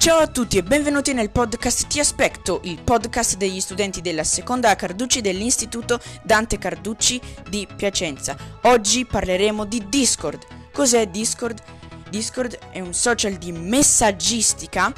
Ciao 0.00 0.20
a 0.20 0.28
tutti 0.28 0.56
e 0.56 0.62
benvenuti 0.62 1.12
nel 1.12 1.28
podcast 1.28 1.86
Ti 1.86 2.00
aspetto, 2.00 2.62
il 2.64 2.80
podcast 2.82 3.36
degli 3.36 3.60
studenti 3.60 4.00
della 4.00 4.24
seconda 4.24 4.74
Carducci 4.74 5.20
dell'Istituto 5.20 6.00
Dante 6.22 6.56
Carducci 6.56 7.20
di 7.50 7.68
Piacenza. 7.76 8.34
Oggi 8.62 9.04
parleremo 9.04 9.66
di 9.66 9.84
Discord. 9.90 10.42
Cos'è 10.72 11.06
Discord? 11.08 11.62
Discord 12.08 12.58
è 12.70 12.80
un 12.80 12.94
social 12.94 13.34
di 13.34 13.52
messaggistica 13.52 14.90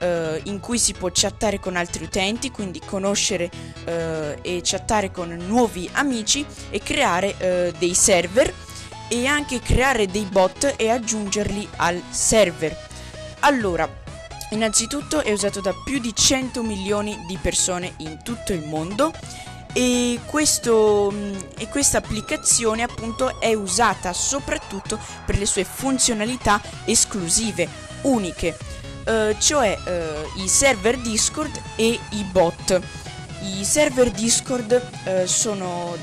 eh, 0.00 0.40
in 0.46 0.58
cui 0.58 0.80
si 0.80 0.92
può 0.92 1.08
chattare 1.12 1.60
con 1.60 1.76
altri 1.76 2.02
utenti, 2.02 2.50
quindi 2.50 2.80
conoscere 2.84 3.48
eh, 3.84 4.38
e 4.42 4.60
chattare 4.64 5.12
con 5.12 5.28
nuovi 5.46 5.88
amici 5.92 6.44
e 6.70 6.80
creare 6.80 7.36
eh, 7.38 7.72
dei 7.78 7.94
server 7.94 8.52
e 9.06 9.24
anche 9.24 9.60
creare 9.60 10.06
dei 10.06 10.26
bot 10.28 10.74
e 10.76 10.90
aggiungerli 10.90 11.68
al 11.76 12.02
server. 12.10 12.86
Allora, 13.42 13.88
innanzitutto 14.50 15.22
è 15.22 15.32
usato 15.32 15.60
da 15.60 15.74
più 15.84 15.98
di 15.98 16.14
100 16.14 16.62
milioni 16.62 17.24
di 17.26 17.38
persone 17.40 17.94
in 17.98 18.22
tutto 18.22 18.52
il 18.52 18.64
mondo 18.64 19.12
e, 19.72 20.18
questo, 20.26 21.12
e 21.56 21.68
questa 21.68 21.98
applicazione 21.98 22.82
appunto 22.82 23.40
è 23.40 23.54
usata 23.54 24.12
soprattutto 24.12 24.98
per 25.24 25.38
le 25.38 25.46
sue 25.46 25.64
funzionalità 25.64 26.60
esclusive, 26.84 27.68
uniche, 28.02 28.56
eh, 29.04 29.36
cioè 29.38 29.78
eh, 29.84 30.42
i 30.42 30.48
server 30.48 30.96
Discord 30.98 31.60
e 31.76 31.98
i 32.10 32.22
bot. 32.24 32.80
I 33.42 33.64
server 33.64 34.10
Discord 34.10 34.90
eh, 35.04 35.26
sono, 35.26 35.96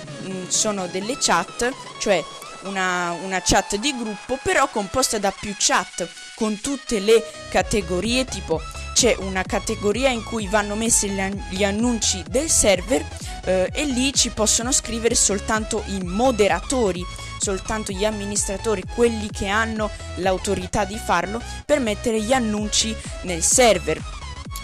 sono 0.47 0.87
delle 0.87 1.17
chat, 1.19 1.69
cioè 1.99 2.23
una, 2.63 3.11
una 3.23 3.41
chat 3.41 3.75
di 3.75 3.93
gruppo, 3.97 4.39
però 4.41 4.69
composta 4.69 5.17
da 5.17 5.33
più 5.37 5.53
chat 5.57 6.07
con 6.35 6.59
tutte 6.59 6.99
le 6.99 7.23
categorie, 7.49 8.25
tipo 8.25 8.61
c'è 8.95 9.13
una 9.19 9.43
categoria 9.43 10.09
in 10.09 10.23
cui 10.23 10.47
vanno 10.47 10.75
messi 10.75 11.09
gli 11.49 11.63
annunci 11.65 12.23
del 12.29 12.49
server 12.49 13.05
eh, 13.43 13.69
e 13.73 13.85
lì 13.85 14.13
ci 14.13 14.29
possono 14.29 14.71
scrivere 14.71 15.15
soltanto 15.15 15.83
i 15.87 16.01
moderatori, 16.01 17.03
soltanto 17.37 17.91
gli 17.91 18.05
amministratori, 18.05 18.83
quelli 18.95 19.29
che 19.29 19.47
hanno 19.47 19.89
l'autorità 20.15 20.85
di 20.85 20.97
farlo 20.97 21.41
per 21.65 21.79
mettere 21.79 22.21
gli 22.21 22.31
annunci 22.31 22.95
nel 23.23 23.43
server. 23.43 24.01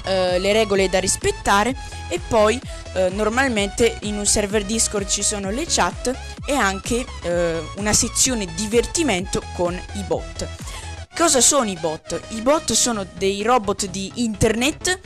Uh, 0.04 0.40
le 0.40 0.52
regole 0.52 0.90
da 0.90 1.00
rispettare 1.00 1.76
e 2.10 2.20
poi 2.28 2.60
uh, 2.94 3.14
normalmente 3.14 4.00
in 4.02 4.18
un 4.18 4.26
server 4.26 4.66
Discord 4.66 5.08
ci 5.08 5.22
sono 5.22 5.52
le 5.52 5.66
chat 5.68 6.12
e 6.44 6.56
anche 6.56 7.06
uh, 7.06 7.80
una 7.80 7.94
sezione 7.94 8.48
divertimento 8.56 9.44
con 9.54 9.80
i 9.94 10.04
bot. 10.08 10.48
Cosa 11.22 11.40
sono 11.40 11.70
i 11.70 11.78
bot? 11.80 12.20
I 12.30 12.42
bot 12.42 12.72
sono 12.74 13.06
dei 13.14 13.44
robot 13.44 13.86
di 13.86 14.12
internet 14.16 15.00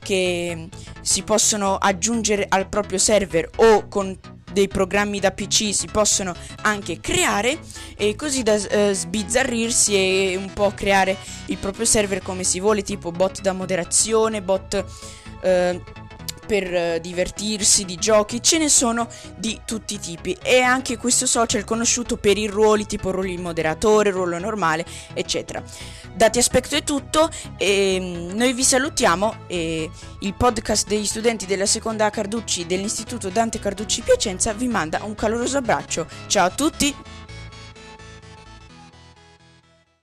che 0.00 0.68
si 1.00 1.22
possono 1.22 1.76
aggiungere 1.76 2.44
al 2.46 2.68
proprio 2.68 2.98
server 2.98 3.48
o 3.56 3.88
con 3.88 4.14
dei 4.52 4.68
programmi 4.68 5.18
da 5.18 5.30
PC 5.30 5.72
si 5.72 5.88
possono 5.90 6.34
anche 6.60 7.00
creare 7.00 7.58
e 7.96 8.14
così 8.16 8.42
da 8.42 8.52
eh, 8.52 8.92
sbizzarrirsi 8.92 9.94
e 9.94 10.36
un 10.36 10.52
po' 10.52 10.72
creare 10.74 11.16
il 11.46 11.56
proprio 11.56 11.86
server 11.86 12.20
come 12.20 12.44
si 12.44 12.60
vuole, 12.60 12.82
tipo 12.82 13.10
bot 13.10 13.40
da 13.40 13.54
moderazione, 13.54 14.42
bot 14.42 14.84
eh, 15.40 15.82
per 16.52 16.74
eh, 16.74 17.00
divertirsi, 17.00 17.86
di 17.86 17.96
giochi, 17.96 18.42
ce 18.42 18.58
ne 18.58 18.68
sono 18.68 19.08
di 19.36 19.62
tutti 19.64 19.94
i 19.94 19.98
tipi 19.98 20.36
e 20.42 20.60
anche 20.60 20.98
questo 20.98 21.24
social 21.24 21.62
è 21.62 21.64
conosciuto 21.64 22.18
per 22.18 22.36
i 22.36 22.46
ruoli 22.46 22.84
tipo 22.84 23.10
ruolo 23.10 23.28
di 23.28 23.38
moderatore, 23.38 24.10
ruolo 24.10 24.38
normale, 24.38 24.84
eccetera. 25.14 25.62
Dati 26.14 26.38
aspetto 26.38 26.76
è 26.76 26.82
tutto 26.82 27.30
e 27.56 27.98
mm, 27.98 28.36
noi 28.36 28.52
vi 28.52 28.64
salutiamo 28.64 29.46
e 29.46 29.90
il 30.20 30.34
podcast 30.34 30.88
degli 30.88 31.06
studenti 31.06 31.46
della 31.46 31.64
seconda 31.64 32.10
Carducci 32.10 32.66
dell'Istituto 32.66 33.30
Dante 33.30 33.58
Carducci 33.58 34.02
Piacenza 34.02 34.52
vi 34.52 34.68
manda 34.68 35.00
un 35.04 35.14
caloroso 35.14 35.56
abbraccio. 35.56 36.06
Ciao 36.26 36.44
a 36.44 36.50
tutti! 36.50 36.94